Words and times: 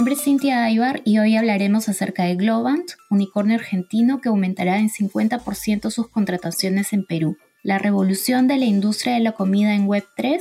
nombre 0.00 0.14
es 0.14 0.22
Cintia 0.22 0.64
Aybar 0.64 1.02
y 1.04 1.18
hoy 1.18 1.36
hablaremos 1.36 1.90
acerca 1.90 2.24
de 2.24 2.34
Globant, 2.34 2.92
unicornio 3.10 3.56
argentino 3.56 4.22
que 4.22 4.30
aumentará 4.30 4.78
en 4.78 4.88
50% 4.88 5.90
sus 5.90 6.08
contrataciones 6.08 6.94
en 6.94 7.04
Perú, 7.04 7.36
la 7.62 7.76
revolución 7.76 8.48
de 8.48 8.56
la 8.56 8.64
industria 8.64 9.12
de 9.12 9.20
la 9.20 9.32
comida 9.32 9.74
en 9.74 9.86
Web3 9.86 10.40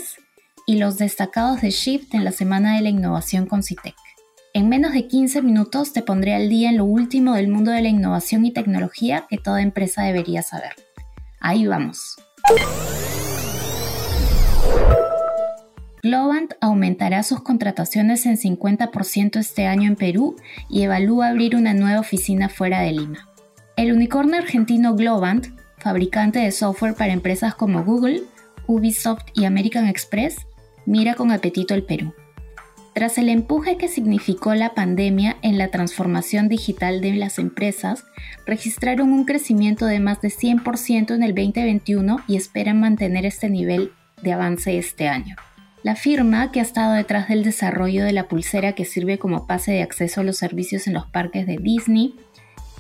y 0.66 0.78
los 0.78 0.98
destacados 0.98 1.60
de 1.60 1.72
Shift 1.72 2.14
en 2.14 2.24
la 2.24 2.32
Semana 2.32 2.78
de 2.78 2.84
la 2.84 2.88
Innovación 2.88 3.48
con 3.48 3.62
Citec. 3.62 3.96
En 4.54 4.70
menos 4.70 4.94
de 4.94 5.10
15 5.10 5.42
minutos 5.42 5.92
te 5.92 6.04
pondré 6.04 6.36
al 6.36 6.48
día 6.48 6.70
en 6.70 6.78
lo 6.78 6.86
último 6.86 7.34
del 7.34 7.50
mundo 7.50 7.72
de 7.72 7.82
la 7.82 7.90
innovación 7.90 8.46
y 8.46 8.54
tecnología 8.54 9.26
que 9.30 9.40
toda 9.40 9.62
empresa 9.62 10.04
debería 10.04 10.42
saber. 10.42 10.72
Ahí 11.42 11.68
vamos. 11.68 12.16
Globant 16.02 16.54
aumentará 16.62 17.24
sus 17.24 17.42
contrataciones 17.42 18.26
en 18.26 18.38
50% 18.38 19.38
este 19.38 19.68
año 19.68 19.90
en 19.90 19.98
Perú 19.98 20.38
y 20.70 20.84
evalúa 20.84 21.28
abrir 21.28 21.58
una 21.58 21.74
nueva 21.74 22.00
oficina 22.00 22.48
fuera 22.48 22.80
de 22.82 22.94
Lima. 22.94 23.28
El 23.76 23.92
unicornio 23.92 24.38
argentino 24.38 24.96
Globant, 24.96 25.48
fabricante 25.78 26.40
de 26.40 26.52
software 26.52 26.96
para 26.96 27.12
empresas 27.12 27.54
como 27.54 27.84
Google, 27.84 28.24
Ubisoft 28.66 29.26
y 29.34 29.44
American 29.44 29.88
Express, 29.88 30.38
mira 30.86 31.16
con 31.16 31.32
apetito 31.32 31.74
el 31.74 31.84
Perú. 31.84 32.14
Tras 32.94 33.18
el 33.18 33.28
empuje 33.28 33.78
que 33.78 33.90
significó 33.90 34.56
la 34.56 34.74
pandemia 34.74 35.38
en 35.42 35.58
la 35.58 35.70
transformación 35.70 36.48
digital 36.48 37.02
de 37.02 37.14
las 37.14 37.40
empresas, 37.40 38.06
registraron 38.46 39.12
un 39.12 39.26
crecimiento 39.26 39.86
de 39.86 40.00
más 40.00 40.22
de 40.22 40.30
100% 40.30 41.14
en 41.14 41.24
el 41.24 41.36
2021 41.36 42.22
y 42.28 42.38
esperan 42.38 42.80
mantener 42.80 43.26
este 43.26 43.50
nivel 43.50 43.92
de 44.22 44.34
avance 44.34 44.78
este 44.78 45.08
año. 45.08 45.36
La 45.82 45.96
firma, 45.96 46.52
que 46.52 46.60
ha 46.60 46.64
estado 46.64 46.94
detrás 46.94 47.30
del 47.30 47.44
desarrollo 47.44 48.04
de 48.04 48.12
la 48.12 48.28
pulsera 48.28 48.74
que 48.74 48.84
sirve 48.84 49.18
como 49.18 49.48
pase 49.48 49.72
de 49.72 49.82
acceso 49.82 50.22
a 50.22 50.24
los 50.26 50.38
servicios 50.38 50.88
en 50.88 50.94
los 50.94 51.08
parques 51.08 51.48
de 51.48 51.58
Disney, 51.58 52.16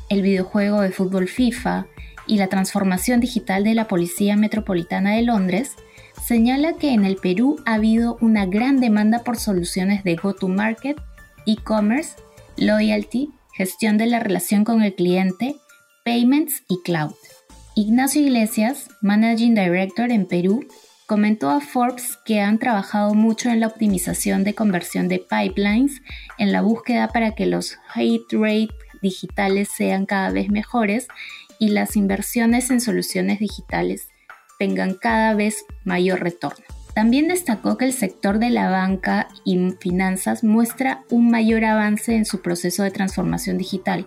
el 0.09 0.21
videojuego 0.21 0.81
de 0.81 0.91
fútbol 0.91 1.29
FIFA 1.29 1.85
y 2.27 2.37
la 2.37 2.47
transformación 2.47 3.21
digital 3.21 3.63
de 3.63 3.73
la 3.73 3.87
Policía 3.87 4.35
Metropolitana 4.35 5.15
de 5.15 5.21
Londres, 5.21 5.75
señala 6.21 6.73
que 6.73 6.93
en 6.93 7.05
el 7.05 7.15
Perú 7.15 7.55
ha 7.65 7.75
habido 7.75 8.17
una 8.19 8.45
gran 8.45 8.81
demanda 8.81 9.19
por 9.19 9.37
soluciones 9.37 10.03
de 10.03 10.15
go-to-market, 10.15 10.97
e-commerce, 11.45 12.15
loyalty, 12.57 13.29
gestión 13.53 13.97
de 13.97 14.07
la 14.07 14.19
relación 14.19 14.65
con 14.65 14.81
el 14.83 14.93
cliente, 14.93 15.55
payments 16.03 16.63
y 16.67 16.81
cloud. 16.83 17.13
Ignacio 17.75 18.21
Iglesias, 18.21 18.89
Managing 19.01 19.55
Director 19.55 20.11
en 20.11 20.27
Perú, 20.27 20.67
comentó 21.09 21.49
a 21.49 21.59
Forbes 21.59 22.19
que 22.23 22.39
han 22.39 22.59
trabajado 22.59 23.15
mucho 23.15 23.49
en 23.49 23.61
la 23.61 23.65
optimización 23.65 24.43
de 24.43 24.53
conversión 24.53 25.07
de 25.07 25.17
pipelines, 25.17 26.03
en 26.37 26.51
la 26.51 26.61
búsqueda 26.61 27.07
para 27.07 27.33
que 27.33 27.47
los 27.47 27.79
hit 27.95 28.21
rate 28.31 28.69
digitales 29.01 29.69
sean 29.75 30.05
cada 30.05 30.29
vez 30.29 30.51
mejores 30.51 31.07
y 31.57 31.69
las 31.69 31.95
inversiones 31.95 32.69
en 32.69 32.79
soluciones 32.79 33.39
digitales 33.39 34.07
tengan 34.59 34.93
cada 34.93 35.33
vez 35.33 35.65
mayor 35.83 36.19
retorno. 36.19 36.63
También 36.93 37.27
destacó 37.27 37.75
que 37.75 37.85
el 37.85 37.93
sector 37.93 38.37
de 38.37 38.51
la 38.51 38.69
banca 38.69 39.29
y 39.43 39.57
finanzas 39.79 40.43
muestra 40.43 41.05
un 41.09 41.31
mayor 41.31 41.65
avance 41.65 42.15
en 42.15 42.25
su 42.25 42.43
proceso 42.43 42.83
de 42.83 42.91
transformación 42.91 43.57
digital, 43.57 44.05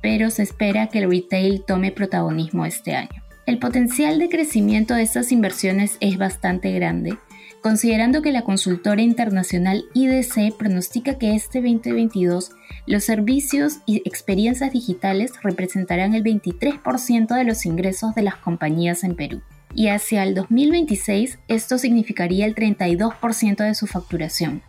pero 0.00 0.30
se 0.30 0.44
espera 0.44 0.90
que 0.90 1.00
el 1.00 1.10
retail 1.10 1.64
tome 1.66 1.90
protagonismo 1.90 2.66
este 2.66 2.94
año. 2.94 3.19
El 3.50 3.58
potencial 3.58 4.20
de 4.20 4.28
crecimiento 4.28 4.94
de 4.94 5.02
estas 5.02 5.32
inversiones 5.32 5.96
es 5.98 6.18
bastante 6.18 6.70
grande, 6.70 7.18
considerando 7.60 8.22
que 8.22 8.30
la 8.30 8.42
consultora 8.42 9.02
internacional 9.02 9.86
IDC 9.92 10.56
pronostica 10.56 11.18
que 11.18 11.34
este 11.34 11.60
2022 11.60 12.52
los 12.86 13.02
servicios 13.02 13.78
y 13.86 14.02
experiencias 14.04 14.72
digitales 14.72 15.32
representarán 15.42 16.14
el 16.14 16.22
23% 16.22 17.34
de 17.34 17.42
los 17.42 17.66
ingresos 17.66 18.14
de 18.14 18.22
las 18.22 18.36
compañías 18.36 19.02
en 19.02 19.16
Perú. 19.16 19.42
Y 19.74 19.88
hacia 19.88 20.22
el 20.22 20.36
2026 20.36 21.40
esto 21.48 21.76
significaría 21.76 22.46
el 22.46 22.54
32% 22.54 23.64
de 23.64 23.74
su 23.74 23.88
facturación, 23.88 24.62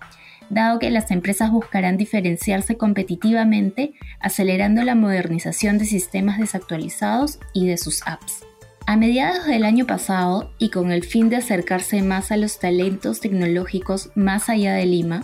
dado 0.49 0.79
que 0.79 0.89
las 0.89 1.11
empresas 1.11 1.51
buscarán 1.51 1.97
diferenciarse 1.97 2.77
competitivamente 2.77 3.93
acelerando 4.19 4.81
la 4.81 4.95
modernización 4.95 5.77
de 5.77 5.85
sistemas 5.85 6.39
desactualizados 6.39 7.37
y 7.53 7.67
de 7.67 7.77
sus 7.77 8.01
apps. 8.07 8.47
A 8.87 8.97
mediados 8.97 9.45
del 9.45 9.63
año 9.63 9.85
pasado, 9.85 10.51
y 10.57 10.69
con 10.69 10.91
el 10.91 11.03
fin 11.03 11.29
de 11.29 11.37
acercarse 11.37 12.01
más 12.01 12.31
a 12.31 12.37
los 12.37 12.59
talentos 12.59 13.19
tecnológicos 13.19 14.09
más 14.15 14.49
allá 14.49 14.73
de 14.73 14.85
Lima, 14.85 15.23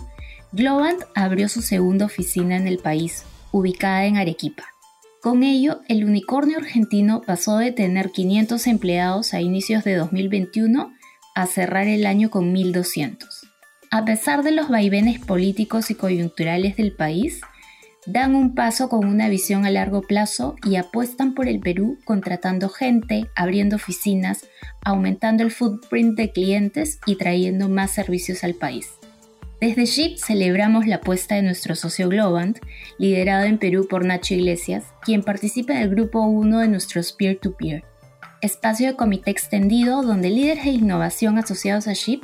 Globant 0.52 1.02
abrió 1.14 1.48
su 1.48 1.60
segunda 1.60 2.06
oficina 2.06 2.56
en 2.56 2.66
el 2.66 2.78
país, 2.78 3.24
ubicada 3.52 4.06
en 4.06 4.16
Arequipa. 4.16 4.64
Con 5.20 5.42
ello, 5.42 5.80
el 5.88 6.04
unicornio 6.04 6.58
argentino 6.58 7.22
pasó 7.26 7.58
de 7.58 7.72
tener 7.72 8.12
500 8.12 8.66
empleados 8.68 9.34
a 9.34 9.40
inicios 9.40 9.84
de 9.84 9.96
2021 9.96 10.92
a 11.34 11.46
cerrar 11.46 11.88
el 11.88 12.06
año 12.06 12.30
con 12.30 12.54
1.200. 12.54 13.18
A 13.90 14.04
pesar 14.04 14.42
de 14.42 14.52
los 14.52 14.68
vaivenes 14.68 15.18
políticos 15.18 15.90
y 15.90 15.94
coyunturales 15.94 16.76
del 16.76 16.92
país, 16.92 17.40
dan 18.08 18.34
un 18.34 18.54
paso 18.54 18.88
con 18.88 19.06
una 19.06 19.28
visión 19.28 19.66
a 19.66 19.70
largo 19.70 20.00
plazo 20.00 20.56
y 20.64 20.76
apuestan 20.76 21.34
por 21.34 21.46
el 21.46 21.60
Perú 21.60 21.98
contratando 22.06 22.70
gente, 22.70 23.26
abriendo 23.36 23.76
oficinas, 23.76 24.46
aumentando 24.82 25.42
el 25.42 25.50
footprint 25.50 26.16
de 26.16 26.32
clientes 26.32 27.00
y 27.04 27.16
trayendo 27.16 27.68
más 27.68 27.90
servicios 27.90 28.44
al 28.44 28.54
país. 28.54 28.88
Desde 29.60 29.84
SHIP 29.84 30.16
celebramos 30.18 30.86
la 30.86 30.96
apuesta 30.96 31.34
de 31.34 31.42
nuestro 31.42 31.74
socio 31.74 32.08
Globant, 32.08 32.58
liderado 32.96 33.44
en 33.44 33.58
Perú 33.58 33.86
por 33.90 34.06
Nacho 34.06 34.32
Iglesias, 34.32 34.84
quien 35.02 35.22
participa 35.22 35.74
en 35.74 35.82
el 35.82 35.90
grupo 35.90 36.20
1 36.22 36.60
de 36.60 36.68
nuestros 36.68 37.12
peer-to-peer, 37.12 37.84
espacio 38.40 38.86
de 38.86 38.96
comité 38.96 39.30
extendido 39.32 40.02
donde 40.02 40.30
líderes 40.30 40.64
de 40.64 40.70
innovación 40.70 41.36
asociados 41.36 41.88
a 41.88 41.92
SHIP 41.92 42.22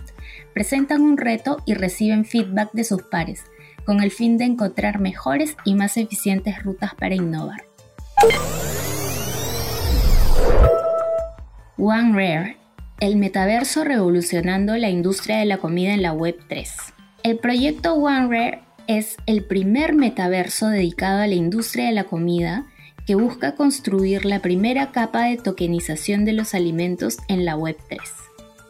presentan 0.54 1.02
un 1.02 1.18
reto 1.18 1.58
y 1.66 1.74
reciben 1.74 2.24
feedback 2.24 2.72
de 2.72 2.84
sus 2.84 3.02
pares, 3.02 3.42
con 3.84 4.02
el 4.02 4.10
fin 4.10 4.38
de 4.38 4.44
encontrar 4.44 5.00
mejores 5.00 5.56
y 5.64 5.74
más 5.74 5.96
eficientes 5.96 6.62
rutas 6.62 6.94
para 6.94 7.14
innovar. 7.14 7.64
OneRare, 11.76 12.56
el 13.00 13.16
metaverso 13.16 13.84
revolucionando 13.84 14.76
la 14.76 14.90
industria 14.90 15.38
de 15.38 15.44
la 15.44 15.58
comida 15.58 15.92
en 15.92 16.02
la 16.02 16.12
Web 16.12 16.36
3. 16.48 16.72
El 17.22 17.38
proyecto 17.38 17.94
OneRare 17.94 18.60
es 18.86 19.16
el 19.26 19.44
primer 19.44 19.94
metaverso 19.94 20.68
dedicado 20.68 21.22
a 21.22 21.26
la 21.26 21.34
industria 21.34 21.86
de 21.86 21.92
la 21.92 22.04
comida 22.04 22.66
que 23.06 23.14
busca 23.14 23.54
construir 23.54 24.24
la 24.24 24.40
primera 24.40 24.92
capa 24.92 25.24
de 25.24 25.36
tokenización 25.36 26.24
de 26.24 26.32
los 26.32 26.54
alimentos 26.54 27.18
en 27.28 27.44
la 27.44 27.56
Web 27.56 27.76
3. 27.88 28.00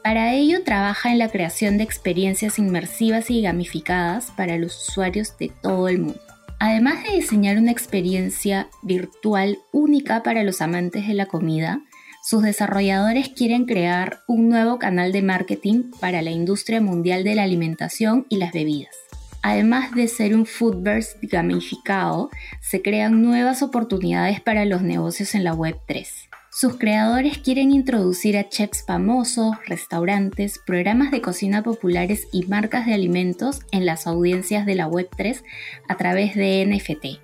Para 0.05 0.35
ello 0.35 0.63
trabaja 0.65 1.11
en 1.11 1.19
la 1.19 1.31
creación 1.31 1.79
de 1.79 1.85
experiencias 1.85 2.59
inmersivas 2.59 3.31
y 3.31 3.41
gamificadas 3.41 4.33
para 4.33 4.59
los 4.59 4.91
usuarios 4.91 5.39
de 5.39 5.51
todo 5.63 5.89
el 5.89 5.99
mundo. 5.99 6.21
Además 6.61 7.03
de 7.05 7.17
diseñar 7.17 7.57
una 7.57 7.71
experiencia 7.71 8.69
virtual 8.83 9.57
única 9.73 10.23
para 10.23 10.45
los 10.45 10.61
amantes 10.61 11.09
de 11.09 11.15
la 11.15 11.25
comida, 11.25 11.81
sus 12.23 12.43
desarrolladores 12.43 13.31
quieren 13.31 13.65
crear 13.65 14.21
un 14.29 14.51
nuevo 14.51 14.79
canal 14.79 15.11
de 15.11 15.23
marketing 15.23 15.91
para 16.01 16.21
la 16.21 16.33
industria 16.33 16.83
mundial 16.83 17.25
de 17.25 17.37
la 17.37 17.45
alimentación 17.45 18.27
y 18.29 18.37
las 18.37 18.53
bebidas. 18.53 18.95
Además 19.41 19.95
de 19.95 20.09
ser 20.09 20.35
un 20.35 20.45
foodverse 20.45 21.17
gamificado, 21.23 22.29
se 22.61 22.83
crean 22.83 23.23
nuevas 23.23 23.63
oportunidades 23.63 24.43
para 24.43 24.67
los 24.67 24.83
negocios 24.83 25.35
en 25.35 25.45
la 25.45 25.55
Web3. 25.55 26.34
Sus 26.57 26.77
creadores 26.77 27.39
quieren 27.39 27.73
introducir 27.73 28.39
a 28.39 28.49
chefs 28.49 28.85
famosos, 28.87 29.57
restaurantes, 29.67 30.61
programas 30.65 31.11
de 31.11 31.21
cocina 31.21 31.65
populares 31.65 32.29
y 32.31 32.47
marcas 32.47 32.87
de 32.87 32.95
alimentos 32.95 33.63
en 33.73 33.85
las 33.85 34.07
audiencias 34.07 34.65
de 34.65 34.77
la 34.77 34.87
Web3 34.87 35.43
a 35.89 35.97
través 35.97 36.37
de 36.37 36.65
NFT. 36.65 37.21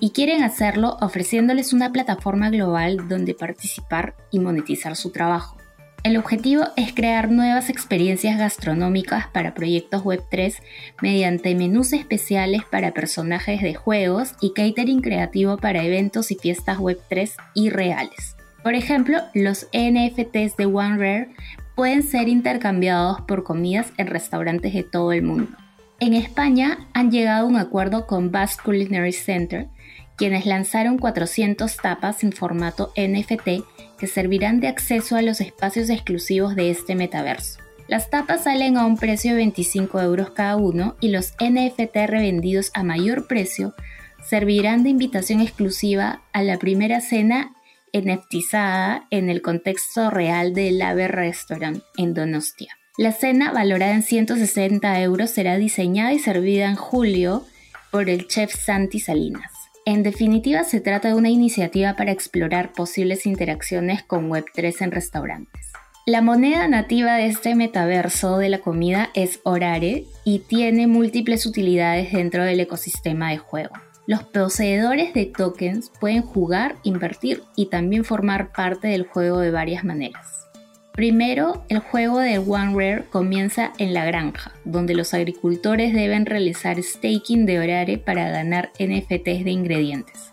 Y 0.00 0.12
quieren 0.12 0.42
hacerlo 0.42 0.96
ofreciéndoles 1.02 1.74
una 1.74 1.92
plataforma 1.92 2.48
global 2.48 3.06
donde 3.06 3.34
participar 3.34 4.16
y 4.30 4.38
monetizar 4.38 4.96
su 4.96 5.10
trabajo. 5.10 5.58
El 6.02 6.16
objetivo 6.16 6.64
es 6.78 6.94
crear 6.94 7.30
nuevas 7.30 7.68
experiencias 7.68 8.38
gastronómicas 8.38 9.26
para 9.26 9.52
proyectos 9.52 10.04
Web3 10.04 10.54
mediante 11.02 11.54
menús 11.54 11.92
especiales 11.92 12.62
para 12.64 12.94
personajes 12.94 13.60
de 13.60 13.74
juegos 13.74 14.32
y 14.40 14.54
catering 14.54 15.02
creativo 15.02 15.58
para 15.58 15.84
eventos 15.84 16.30
y 16.30 16.36
fiestas 16.36 16.78
Web3 16.78 17.34
irreales. 17.52 18.39
Por 18.62 18.74
ejemplo, 18.74 19.18
los 19.34 19.68
NFTs 19.72 20.56
de 20.56 20.66
OneRare 20.66 21.28
pueden 21.74 22.02
ser 22.02 22.28
intercambiados 22.28 23.22
por 23.22 23.42
comidas 23.42 23.92
en 23.96 24.06
restaurantes 24.06 24.74
de 24.74 24.82
todo 24.82 25.12
el 25.12 25.22
mundo. 25.22 25.56
En 25.98 26.14
España 26.14 26.88
han 26.92 27.10
llegado 27.10 27.46
a 27.46 27.48
un 27.48 27.56
acuerdo 27.56 28.06
con 28.06 28.30
Basque 28.30 28.62
Culinary 28.64 29.12
Center, 29.12 29.68
quienes 30.16 30.44
lanzaron 30.44 30.98
400 30.98 31.74
tapas 31.76 32.22
en 32.22 32.32
formato 32.32 32.92
NFT 32.96 33.64
que 33.98 34.06
servirán 34.06 34.60
de 34.60 34.68
acceso 34.68 35.16
a 35.16 35.22
los 35.22 35.40
espacios 35.40 35.88
exclusivos 35.88 36.54
de 36.56 36.70
este 36.70 36.94
metaverso. 36.94 37.60
Las 37.88 38.08
tapas 38.08 38.44
salen 38.44 38.76
a 38.76 38.86
un 38.86 38.96
precio 38.96 39.32
de 39.32 39.38
25 39.38 40.00
euros 40.00 40.30
cada 40.30 40.56
uno 40.56 40.96
y 41.00 41.08
los 41.08 41.34
NFT 41.40 41.96
revendidos 42.06 42.70
a 42.74 42.82
mayor 42.82 43.26
precio 43.26 43.74
servirán 44.22 44.82
de 44.84 44.90
invitación 44.90 45.40
exclusiva 45.40 46.22
a 46.32 46.42
la 46.42 46.58
primera 46.58 47.00
cena 47.00 47.52
NFTizada 47.92 49.06
en 49.10 49.30
el 49.30 49.42
contexto 49.42 50.10
real 50.10 50.54
del 50.54 50.80
Ave 50.82 51.08
Restaurant 51.08 51.82
en 51.96 52.14
Donostia. 52.14 52.76
La 52.98 53.12
cena, 53.12 53.52
valorada 53.52 53.94
en 53.94 54.02
160 54.02 55.00
euros, 55.00 55.30
será 55.30 55.56
diseñada 55.56 56.12
y 56.12 56.18
servida 56.18 56.66
en 56.66 56.76
julio 56.76 57.44
por 57.90 58.10
el 58.10 58.26
chef 58.28 58.54
Santi 58.54 59.00
Salinas. 59.00 59.50
En 59.86 60.02
definitiva, 60.02 60.64
se 60.64 60.80
trata 60.80 61.08
de 61.08 61.14
una 61.14 61.30
iniciativa 61.30 61.94
para 61.94 62.12
explorar 62.12 62.72
posibles 62.72 63.26
interacciones 63.26 64.02
con 64.02 64.28
Web3 64.28 64.82
en 64.82 64.90
restaurantes. 64.90 65.72
La 66.06 66.22
moneda 66.22 66.66
nativa 66.68 67.14
de 67.14 67.26
este 67.26 67.54
metaverso 67.54 68.38
de 68.38 68.48
la 68.48 68.58
comida 68.58 69.10
es 69.14 69.40
Orare 69.44 70.04
y 70.24 70.40
tiene 70.40 70.86
múltiples 70.86 71.46
utilidades 71.46 72.12
dentro 72.12 72.44
del 72.44 72.60
ecosistema 72.60 73.30
de 73.30 73.38
juego. 73.38 73.74
Los 74.10 74.24
poseedores 74.24 75.14
de 75.14 75.26
tokens 75.26 75.92
pueden 76.00 76.22
jugar, 76.22 76.74
invertir 76.82 77.44
y 77.54 77.66
también 77.66 78.04
formar 78.04 78.50
parte 78.50 78.88
del 78.88 79.06
juego 79.06 79.38
de 79.38 79.52
varias 79.52 79.84
maneras. 79.84 80.48
Primero, 80.90 81.64
el 81.68 81.78
juego 81.78 82.18
de 82.18 82.38
One 82.38 82.74
Rare 82.74 83.04
comienza 83.08 83.72
en 83.78 83.94
la 83.94 84.04
granja, 84.04 84.50
donde 84.64 84.94
los 84.94 85.14
agricultores 85.14 85.94
deben 85.94 86.26
realizar 86.26 86.82
staking 86.82 87.46
de 87.46 87.60
Orare 87.60 87.98
para 87.98 88.28
ganar 88.30 88.72
NFTs 88.80 89.44
de 89.44 89.50
ingredientes. 89.52 90.32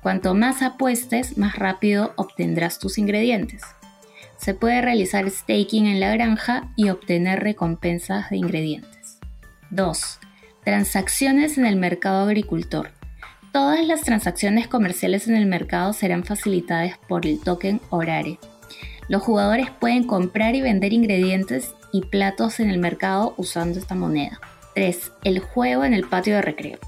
Cuanto 0.00 0.34
más 0.34 0.62
apuestes, 0.62 1.36
más 1.36 1.56
rápido 1.56 2.12
obtendrás 2.14 2.78
tus 2.78 2.98
ingredientes 2.98 3.62
se 4.36 4.54
puede 4.54 4.80
realizar 4.80 5.28
staking 5.28 5.86
en 5.86 5.98
la 5.98 6.14
granja 6.14 6.68
y 6.76 6.90
obtener 6.90 7.40
recompensas 7.40 8.30
de 8.30 8.36
ingredientes. 8.36 9.18
2. 9.70 10.20
Transacciones 10.64 11.58
en 11.58 11.66
el 11.66 11.74
mercado 11.74 12.22
agricultor. 12.22 12.97
Todas 13.52 13.86
las 13.86 14.02
transacciones 14.02 14.68
comerciales 14.68 15.26
en 15.26 15.34
el 15.34 15.46
mercado 15.46 15.92
serán 15.92 16.24
facilitadas 16.24 16.98
por 17.08 17.26
el 17.26 17.40
token 17.40 17.80
Orare. 17.88 18.38
Los 19.08 19.22
jugadores 19.22 19.70
pueden 19.70 20.04
comprar 20.04 20.54
y 20.54 20.60
vender 20.60 20.92
ingredientes 20.92 21.74
y 21.90 22.02
platos 22.02 22.60
en 22.60 22.68
el 22.68 22.78
mercado 22.78 23.34
usando 23.38 23.78
esta 23.78 23.94
moneda. 23.94 24.38
3. 24.74 25.12
El 25.24 25.40
juego 25.40 25.84
en 25.84 25.94
el 25.94 26.06
patio 26.06 26.34
de 26.34 26.42
recreo. 26.42 26.78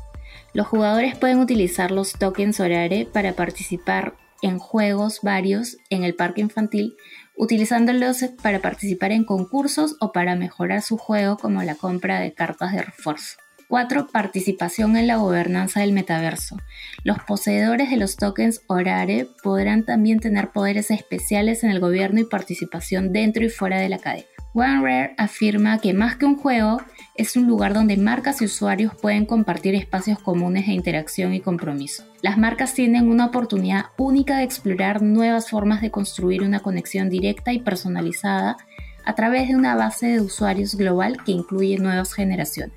Los 0.52 0.66
jugadores 0.66 1.16
pueden 1.16 1.38
utilizar 1.38 1.90
los 1.90 2.12
tokens 2.12 2.60
Orare 2.60 3.06
para 3.10 3.32
participar 3.32 4.14
en 4.42 4.58
juegos 4.58 5.20
varios 5.22 5.78
en 5.88 6.04
el 6.04 6.14
parque 6.14 6.40
infantil 6.42 6.96
utilizándolos 7.36 8.18
para 8.42 8.60
participar 8.60 9.12
en 9.12 9.24
concursos 9.24 9.96
o 9.98 10.12
para 10.12 10.36
mejorar 10.36 10.82
su 10.82 10.98
juego 10.98 11.38
como 11.38 11.62
la 11.62 11.74
compra 11.74 12.20
de 12.20 12.34
cartas 12.34 12.72
de 12.72 12.82
refuerzo. 12.82 13.38
4. 13.70 14.08
Participación 14.08 14.96
en 14.96 15.06
la 15.06 15.16
gobernanza 15.16 15.78
del 15.78 15.92
metaverso. 15.92 16.56
Los 17.04 17.20
poseedores 17.20 17.88
de 17.88 17.98
los 17.98 18.16
tokens 18.16 18.62
Orare 18.66 19.28
podrán 19.44 19.84
también 19.84 20.18
tener 20.18 20.50
poderes 20.50 20.90
especiales 20.90 21.62
en 21.62 21.70
el 21.70 21.78
gobierno 21.78 22.18
y 22.18 22.24
participación 22.24 23.12
dentro 23.12 23.44
y 23.44 23.48
fuera 23.48 23.78
de 23.78 23.88
la 23.88 23.98
cadena. 23.98 24.26
OneRare 24.54 25.14
afirma 25.16 25.78
que 25.78 25.94
más 25.94 26.16
que 26.16 26.26
un 26.26 26.36
juego, 26.36 26.82
es 27.14 27.36
un 27.36 27.46
lugar 27.46 27.72
donde 27.72 27.96
marcas 27.96 28.42
y 28.42 28.46
usuarios 28.46 28.92
pueden 29.00 29.24
compartir 29.24 29.76
espacios 29.76 30.18
comunes 30.18 30.66
de 30.66 30.72
interacción 30.72 31.32
y 31.32 31.40
compromiso. 31.40 32.02
Las 32.22 32.38
marcas 32.38 32.74
tienen 32.74 33.08
una 33.08 33.26
oportunidad 33.26 33.86
única 33.96 34.38
de 34.38 34.42
explorar 34.42 35.00
nuevas 35.00 35.48
formas 35.48 35.80
de 35.80 35.92
construir 35.92 36.42
una 36.42 36.58
conexión 36.58 37.08
directa 37.08 37.52
y 37.52 37.60
personalizada 37.60 38.56
a 39.04 39.14
través 39.14 39.48
de 39.48 39.54
una 39.54 39.76
base 39.76 40.08
de 40.08 40.20
usuarios 40.20 40.74
global 40.74 41.18
que 41.24 41.30
incluye 41.32 41.78
nuevas 41.78 42.12
generaciones. 42.12 42.76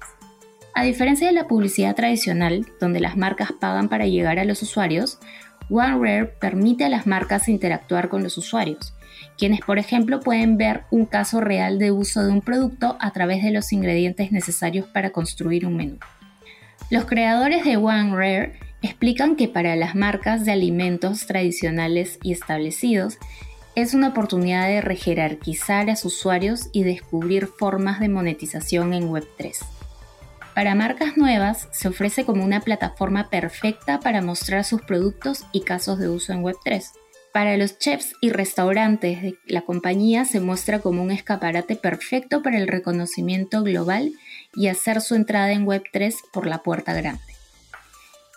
A 0.75 0.83
diferencia 0.83 1.27
de 1.27 1.33
la 1.33 1.47
publicidad 1.47 1.95
tradicional, 1.95 2.65
donde 2.79 2.99
las 2.99 3.15
marcas 3.15 3.51
pagan 3.51 3.89
para 3.89 4.07
llegar 4.07 4.39
a 4.39 4.43
los 4.43 4.63
usuarios, 4.63 5.19
OneRare 5.69 6.25
permite 6.25 6.83
a 6.83 6.89
las 6.89 7.05
marcas 7.05 7.47
interactuar 7.47 8.09
con 8.09 8.23
los 8.23 8.39
usuarios, 8.39 8.95
quienes 9.37 9.61
por 9.61 9.77
ejemplo 9.77 10.19
pueden 10.19 10.57
ver 10.57 10.81
un 10.89 11.05
caso 11.05 11.41
real 11.41 11.77
de 11.77 11.91
uso 11.91 12.23
de 12.23 12.31
un 12.31 12.41
producto 12.41 12.97
a 12.99 13.11
través 13.11 13.43
de 13.43 13.51
los 13.51 13.71
ingredientes 13.71 14.31
necesarios 14.31 14.87
para 14.87 15.11
construir 15.11 15.67
un 15.67 15.77
menú. 15.77 15.97
Los 16.89 17.05
creadores 17.05 17.63
de 17.65 17.77
One 17.77 18.15
Rare 18.15 18.53
explican 18.81 19.35
que 19.35 19.47
para 19.47 19.75
las 19.75 19.93
marcas 19.93 20.43
de 20.43 20.53
alimentos 20.53 21.27
tradicionales 21.27 22.17
y 22.23 22.31
establecidos 22.31 23.19
es 23.75 23.93
una 23.93 24.09
oportunidad 24.09 24.67
de 24.67 24.81
rejerarquizar 24.81 25.91
a 25.91 25.95
sus 25.95 26.17
usuarios 26.17 26.69
y 26.71 26.81
descubrir 26.81 27.45
formas 27.45 27.99
de 27.99 28.09
monetización 28.09 28.93
en 28.93 29.09
Web3. 29.09 29.82
Para 30.55 30.75
marcas 30.75 31.17
nuevas 31.17 31.67
se 31.71 31.87
ofrece 31.87 32.25
como 32.25 32.43
una 32.43 32.61
plataforma 32.61 33.29
perfecta 33.29 33.99
para 33.99 34.21
mostrar 34.21 34.63
sus 34.63 34.81
productos 34.83 35.45
y 35.51 35.61
casos 35.61 35.97
de 35.97 36.09
uso 36.09 36.31
en 36.31 36.43
Web3. 36.43 36.83
Para 37.33 37.57
los 37.57 37.79
chefs 37.79 38.13
y 38.21 38.29
restaurantes 38.29 39.33
la 39.47 39.61
compañía 39.61 40.25
se 40.25 40.39
muestra 40.39 40.79
como 40.79 41.01
un 41.01 41.09
escaparate 41.09 41.75
perfecto 41.75 42.43
para 42.43 42.59
el 42.59 42.67
reconocimiento 42.67 43.63
global 43.63 44.11
y 44.53 44.67
hacer 44.67 45.01
su 45.01 45.15
entrada 45.15 45.51
en 45.51 45.65
Web3 45.65 46.13
por 46.31 46.45
la 46.45 46.61
puerta 46.61 46.93
grande. 46.93 47.23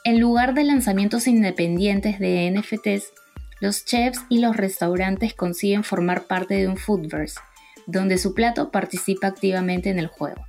En 0.02 0.18
lugar 0.18 0.54
de 0.54 0.64
lanzamientos 0.64 1.26
independientes 1.26 2.18
de 2.18 2.50
NFTs, 2.50 3.12
los 3.60 3.84
chefs 3.84 4.22
y 4.30 4.38
los 4.38 4.56
restaurantes 4.56 5.34
consiguen 5.34 5.84
formar 5.84 6.22
parte 6.22 6.54
de 6.54 6.68
un 6.68 6.78
foodverse, 6.78 7.40
donde 7.86 8.16
su 8.16 8.32
plato 8.32 8.70
participa 8.70 9.26
activamente 9.26 9.90
en 9.90 9.98
el 9.98 10.06
juego. 10.06 10.46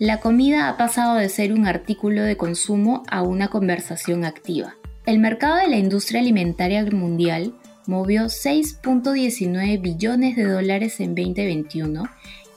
La 0.00 0.18
comida 0.18 0.68
ha 0.68 0.76
pasado 0.76 1.14
de 1.14 1.28
ser 1.28 1.52
un 1.52 1.68
artículo 1.68 2.24
de 2.24 2.36
consumo 2.36 3.04
a 3.08 3.22
una 3.22 3.46
conversación 3.46 4.24
activa. 4.24 4.74
El 5.06 5.20
mercado 5.20 5.54
de 5.54 5.68
la 5.68 5.76
industria 5.76 6.18
alimentaria 6.18 6.84
mundial 6.86 7.54
movió 7.86 8.24
6.19 8.24 9.80
billones 9.80 10.34
de 10.34 10.46
dólares 10.46 10.98
en 10.98 11.14
2021 11.14 12.08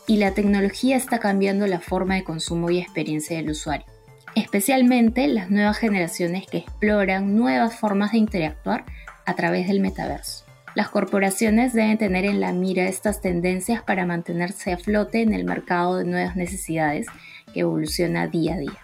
y 0.07 0.17
la 0.17 0.33
tecnología 0.33 0.97
está 0.97 1.19
cambiando 1.19 1.67
la 1.67 1.79
forma 1.79 2.15
de 2.15 2.23
consumo 2.23 2.71
y 2.71 2.79
experiencia 2.79 3.37
del 3.37 3.51
usuario, 3.51 3.85
especialmente 4.33 5.27
las 5.27 5.51
nuevas 5.51 5.77
generaciones 5.77 6.47
que 6.47 6.57
exploran 6.57 7.35
nuevas 7.35 7.75
formas 7.75 8.13
de 8.13 8.17
interactuar 8.17 8.83
a 9.27 9.35
través 9.35 9.67
del 9.67 9.79
metaverso. 9.79 10.46
Las 10.77 10.89
corporaciones 10.89 11.73
deben 11.73 11.97
tener 11.97 12.23
en 12.25 12.39
la 12.39 12.53
mira 12.53 12.87
estas 12.87 13.19
tendencias 13.19 13.81
para 13.81 14.05
mantenerse 14.05 14.71
a 14.71 14.77
flote 14.77 15.23
en 15.23 15.33
el 15.33 15.43
mercado 15.43 15.97
de 15.97 16.05
nuevas 16.05 16.35
necesidades 16.35 17.07
que 17.51 17.61
evoluciona 17.61 18.27
día 18.27 18.53
a 18.53 18.57
día. 18.59 18.77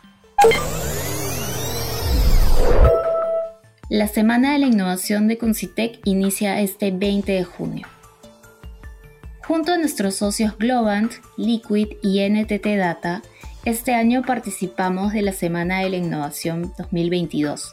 La 3.90 4.08
Semana 4.08 4.54
de 4.54 4.58
la 4.58 4.66
Innovación 4.66 5.28
de 5.28 5.38
Concitec 5.38 6.00
inicia 6.06 6.60
este 6.62 6.90
20 6.90 7.32
de 7.32 7.44
junio. 7.44 7.86
Junto 9.46 9.74
a 9.74 9.78
nuestros 9.78 10.16
socios 10.16 10.58
Globant, 10.58 11.12
Liquid 11.38 11.90
y 12.02 12.28
NTT 12.28 12.76
Data, 12.76 13.22
este 13.66 13.94
año 13.94 14.24
participamos 14.24 15.14
de 15.14 15.22
la 15.22 15.32
Semana 15.32 15.82
de 15.82 15.92
la 15.92 15.98
Innovación 15.98 16.74
2022, 16.76 17.72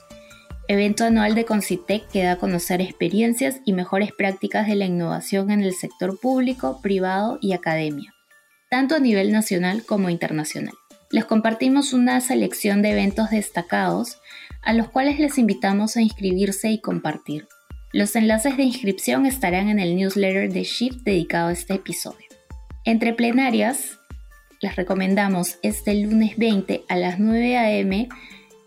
evento 0.71 1.03
anual 1.03 1.35
de 1.35 1.45
Concitec 1.45 2.07
que 2.07 2.23
da 2.23 2.33
a 2.33 2.37
conocer 2.37 2.81
experiencias 2.81 3.61
y 3.65 3.73
mejores 3.73 4.13
prácticas 4.13 4.69
de 4.69 4.77
la 4.77 4.85
innovación 4.85 5.51
en 5.51 5.63
el 5.63 5.75
sector 5.75 6.21
público, 6.21 6.81
privado 6.81 7.39
y 7.43 7.55
academia, 7.55 8.15
tanto 8.71 8.95
a 8.95 9.01
nivel 9.01 9.33
nacional 9.33 9.85
como 9.85 10.11
internacional. 10.11 10.75
Les 11.11 11.25
compartimos 11.25 11.93
una 11.93 12.21
selección 12.21 12.83
de 12.83 12.93
eventos 12.93 13.31
destacados 13.31 14.21
a 14.63 14.73
los 14.73 14.89
cuales 14.89 15.19
les 15.19 15.39
invitamos 15.39 15.97
a 15.97 16.03
inscribirse 16.03 16.71
y 16.71 16.81
compartir. 16.81 17.49
Los 17.93 18.15
enlaces 18.15 18.57
de 18.57 18.63
inscripción 18.63 19.27
estarán 19.27 19.69
en 19.71 19.81
el 19.81 19.97
newsletter 19.97 20.53
de 20.53 20.63
Shift 20.63 20.99
dedicado 21.03 21.49
a 21.49 21.53
este 21.53 21.75
episodio. 21.75 22.29
Entre 22.85 23.13
plenarias, 23.13 23.99
les 24.61 24.77
recomendamos 24.77 25.59
este 25.63 25.95
lunes 25.95 26.37
20 26.37 26.85
a 26.89 26.97
las 26.97 27.19
9 27.19 27.59
a.m. 27.59 28.09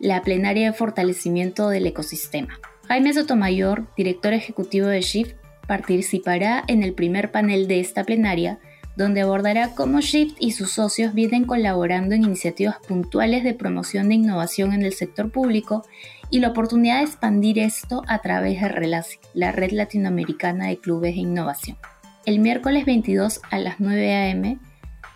la 0.03 0.21
plenaria 0.21 0.69
de 0.69 0.77
fortalecimiento 0.77 1.69
del 1.69 1.87
ecosistema. 1.87 2.59
Jaime 2.89 3.13
Sotomayor, 3.13 3.87
director 3.95 4.33
ejecutivo 4.33 4.87
de 4.87 4.99
Shift, 4.99 5.37
participará 5.65 6.61
en 6.67 6.83
el 6.83 6.93
primer 6.93 7.31
panel 7.31 7.69
de 7.69 7.79
esta 7.79 8.03
plenaria 8.03 8.59
donde 8.97 9.21
abordará 9.21 9.69
cómo 9.75 10.01
Shift 10.01 10.35
y 10.39 10.51
sus 10.51 10.71
socios 10.71 11.13
vienen 11.13 11.45
colaborando 11.45 12.15
en 12.15 12.25
iniciativas 12.25 12.75
puntuales 12.85 13.45
de 13.45 13.53
promoción 13.53 14.09
de 14.09 14.15
innovación 14.15 14.73
en 14.73 14.83
el 14.83 14.91
sector 14.91 15.31
público 15.31 15.85
y 16.29 16.41
la 16.41 16.49
oportunidad 16.49 16.97
de 16.97 17.05
expandir 17.05 17.57
esto 17.57 18.03
a 18.09 18.19
través 18.19 18.59
de 18.59 18.67
RELACI, 18.67 19.19
la 19.33 19.53
Red 19.53 19.71
Latinoamericana 19.71 20.67
de 20.67 20.79
Clubes 20.79 21.15
de 21.15 21.21
Innovación. 21.21 21.77
El 22.25 22.39
miércoles 22.39 22.85
22 22.85 23.39
a 23.49 23.57
las 23.57 23.79
9 23.79 24.13
a.m. 24.13 24.59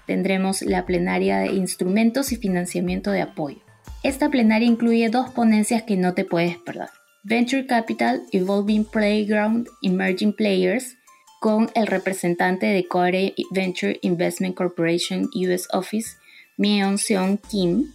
tendremos 0.06 0.62
la 0.62 0.86
plenaria 0.86 1.40
de 1.40 1.48
Instrumentos 1.48 2.32
y 2.32 2.38
Financiamiento 2.38 3.12
de 3.12 3.22
Apoyo. 3.22 3.67
Esta 4.08 4.30
plenaria 4.30 4.70
incluye 4.70 5.10
dos 5.10 5.32
ponencias 5.32 5.84
que 5.84 5.98
no 5.98 6.14
te 6.14 6.24
puedes 6.24 6.58
perder. 6.60 6.88
Venture 7.26 7.66
Capital, 7.66 8.24
Evolving 8.32 8.86
Playground, 8.86 9.68
Emerging 9.82 10.32
Players, 10.32 10.96
con 11.42 11.70
el 11.76 11.88
representante 11.88 12.68
de 12.68 12.88
Core 12.88 13.36
Venture 13.52 14.00
Investment 14.04 14.56
Corporation 14.56 15.30
US 15.36 15.68
Office, 15.74 16.16
Myeon 16.56 16.98
Seon 16.98 17.38
Kim, 17.38 17.92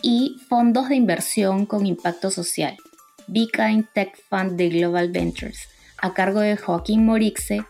y 0.00 0.36
fondos 0.48 0.88
de 0.88 0.94
inversión 0.94 1.66
con 1.66 1.86
impacto 1.86 2.30
social, 2.30 2.76
Kind 3.26 3.86
Tech 3.94 4.16
Fund 4.30 4.52
de 4.52 4.68
Global 4.68 5.10
Ventures, 5.10 5.68
a 5.98 6.14
cargo 6.14 6.38
de 6.38 6.56
Joaquín 6.56 7.04
Morixe, 7.04 7.64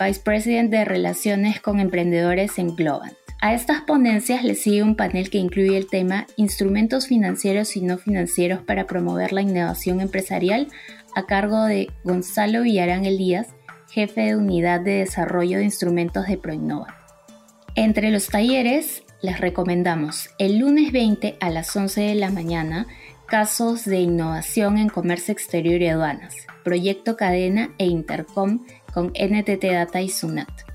Vice 0.00 0.20
President 0.24 0.70
de 0.70 0.86
Relaciones 0.86 1.60
con 1.60 1.78
Emprendedores 1.78 2.58
en 2.58 2.74
Global. 2.74 3.14
A 3.44 3.54
estas 3.54 3.80
ponencias 3.80 4.44
le 4.44 4.54
sigue 4.54 4.84
un 4.84 4.94
panel 4.94 5.28
que 5.28 5.38
incluye 5.38 5.76
el 5.76 5.88
tema 5.88 6.28
Instrumentos 6.36 7.08
financieros 7.08 7.76
y 7.76 7.80
no 7.80 7.98
financieros 7.98 8.62
para 8.62 8.86
promover 8.86 9.32
la 9.32 9.42
innovación 9.42 10.00
empresarial 10.00 10.68
a 11.16 11.26
cargo 11.26 11.64
de 11.64 11.90
Gonzalo 12.04 12.62
Villarán 12.62 13.04
Elías, 13.04 13.48
jefe 13.90 14.20
de 14.20 14.36
Unidad 14.36 14.80
de 14.80 14.92
Desarrollo 14.92 15.58
de 15.58 15.64
Instrumentos 15.64 16.28
de 16.28 16.38
Proinnova. 16.38 17.04
Entre 17.74 18.12
los 18.12 18.28
talleres 18.28 19.02
les 19.22 19.40
recomendamos 19.40 20.30
el 20.38 20.58
lunes 20.58 20.92
20 20.92 21.38
a 21.40 21.50
las 21.50 21.74
11 21.74 22.00
de 22.00 22.14
la 22.14 22.30
mañana 22.30 22.86
casos 23.26 23.84
de 23.84 23.98
innovación 23.98 24.78
en 24.78 24.88
comercio 24.88 25.32
exterior 25.32 25.82
y 25.82 25.88
aduanas, 25.88 26.36
proyecto 26.62 27.16
cadena 27.16 27.74
e 27.78 27.86
intercom 27.86 28.64
con 28.94 29.08
NTT 29.08 29.64
Data 29.64 30.00
y 30.00 30.10
Sunat. 30.10 30.71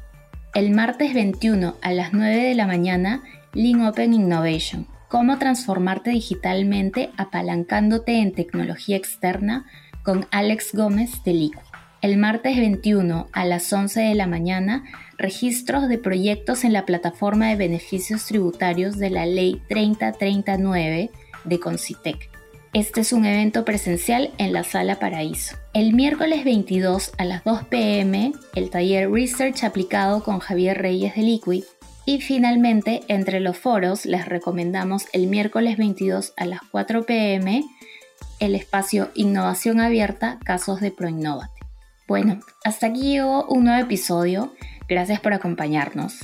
El 0.57 0.71
martes 0.71 1.13
21 1.13 1.75
a 1.83 1.91
las 1.91 2.13
9 2.13 2.35
de 2.35 2.55
la 2.55 2.65
mañana, 2.65 3.21
Lean 3.53 3.85
Open 3.85 4.11
Innovation. 4.11 4.87
Cómo 5.07 5.37
transformarte 5.37 6.09
digitalmente 6.09 7.11
apalancándote 7.15 8.21
en 8.21 8.33
tecnología 8.33 8.97
externa 8.97 9.67
con 10.01 10.25
Alex 10.31 10.73
Gómez 10.73 11.23
de 11.23 11.33
Liqui. 11.33 11.59
El 12.01 12.17
martes 12.17 12.57
21 12.57 13.27
a 13.33 13.45
las 13.45 13.71
11 13.71 14.01
de 14.01 14.15
la 14.15 14.25
mañana, 14.25 14.83
registros 15.19 15.87
de 15.87 15.99
proyectos 15.99 16.63
en 16.63 16.73
la 16.73 16.87
plataforma 16.87 17.49
de 17.49 17.55
beneficios 17.55 18.25
tributarios 18.25 18.97
de 18.97 19.11
la 19.11 19.27
Ley 19.27 19.61
3039 19.69 21.11
de 21.43 21.59
Concitec. 21.59 22.36
Este 22.73 23.01
es 23.01 23.13
un 23.13 23.25
evento 23.25 23.65
presencial 23.65 24.31
en 24.37 24.53
la 24.53 24.63
Sala 24.63 24.99
Paraíso. 24.99 25.55
El 25.73 25.93
miércoles 25.93 26.43
22 26.43 27.13
a 27.17 27.25
las 27.25 27.43
2 27.43 27.63
pm, 27.65 28.33
el 28.55 28.69
taller 28.69 29.09
Research 29.09 29.63
aplicado 29.63 30.23
con 30.23 30.39
Javier 30.39 30.77
Reyes 30.77 31.15
de 31.15 31.21
Liquid. 31.21 31.63
Y 32.05 32.21
finalmente, 32.21 33.01
entre 33.07 33.39
los 33.39 33.57
foros, 33.57 34.05
les 34.05 34.25
recomendamos 34.25 35.05
el 35.13 35.27
miércoles 35.27 35.77
22 35.77 36.33
a 36.37 36.45
las 36.45 36.61
4 36.71 37.05
pm, 37.05 37.63
el 38.39 38.55
espacio 38.55 39.11
Innovación 39.15 39.79
Abierta, 39.79 40.37
Casos 40.43 40.79
de 40.79 40.91
ProInnovate. 40.91 41.61
Bueno, 42.07 42.39
hasta 42.63 42.87
aquí 42.87 43.01
llegó 43.01 43.45
un 43.45 43.65
nuevo 43.65 43.83
episodio. 43.83 44.53
Gracias 44.87 45.19
por 45.19 45.33
acompañarnos. 45.33 46.19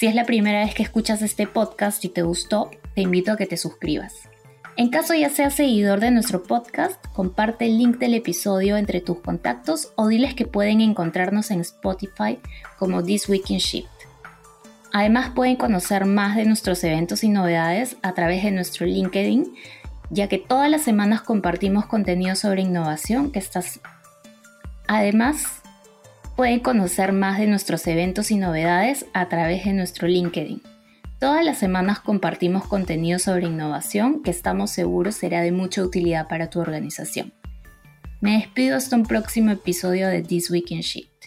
Si 0.00 0.06
es 0.06 0.14
la 0.14 0.24
primera 0.24 0.64
vez 0.64 0.74
que 0.74 0.82
escuchas 0.82 1.20
este 1.20 1.46
podcast 1.46 2.02
y 2.06 2.08
te 2.08 2.22
gustó, 2.22 2.70
te 2.94 3.02
invito 3.02 3.32
a 3.32 3.36
que 3.36 3.44
te 3.44 3.58
suscribas. 3.58 4.30
En 4.78 4.88
caso 4.88 5.12
ya 5.12 5.28
seas 5.28 5.52
seguidor 5.52 6.00
de 6.00 6.10
nuestro 6.10 6.42
podcast, 6.42 7.04
comparte 7.12 7.66
el 7.66 7.76
link 7.76 7.98
del 7.98 8.14
episodio 8.14 8.78
entre 8.78 9.02
tus 9.02 9.20
contactos 9.20 9.92
o 9.96 10.08
diles 10.08 10.32
que 10.32 10.46
pueden 10.46 10.80
encontrarnos 10.80 11.50
en 11.50 11.60
Spotify 11.60 12.38
como 12.78 13.04
This 13.04 13.28
Week 13.28 13.50
in 13.50 13.58
Shift. 13.58 13.90
Además 14.90 15.32
pueden 15.34 15.56
conocer 15.56 16.06
más 16.06 16.34
de 16.34 16.46
nuestros 16.46 16.82
eventos 16.82 17.22
y 17.22 17.28
novedades 17.28 17.98
a 18.00 18.14
través 18.14 18.42
de 18.42 18.52
nuestro 18.52 18.86
LinkedIn, 18.86 19.52
ya 20.08 20.28
que 20.28 20.38
todas 20.38 20.70
las 20.70 20.80
semanas 20.80 21.20
compartimos 21.20 21.84
contenido 21.84 22.36
sobre 22.36 22.62
innovación 22.62 23.32
que 23.32 23.38
estás... 23.38 23.80
Además, 24.88 25.59
Pueden 26.40 26.60
conocer 26.60 27.12
más 27.12 27.38
de 27.38 27.46
nuestros 27.46 27.86
eventos 27.86 28.30
y 28.30 28.38
novedades 28.38 29.04
a 29.12 29.28
través 29.28 29.66
de 29.66 29.74
nuestro 29.74 30.08
LinkedIn. 30.08 30.62
Todas 31.18 31.44
las 31.44 31.58
semanas 31.58 32.00
compartimos 32.00 32.66
contenido 32.66 33.18
sobre 33.18 33.44
innovación 33.44 34.22
que 34.22 34.30
estamos 34.30 34.70
seguros 34.70 35.16
será 35.16 35.42
de 35.42 35.52
mucha 35.52 35.82
utilidad 35.82 36.28
para 36.28 36.48
tu 36.48 36.58
organización. 36.58 37.34
Me 38.22 38.38
despido 38.38 38.78
hasta 38.78 38.96
un 38.96 39.02
próximo 39.02 39.50
episodio 39.50 40.08
de 40.08 40.22
This 40.22 40.50
Week 40.50 40.70
in 40.70 40.80
Shift. 40.80 41.26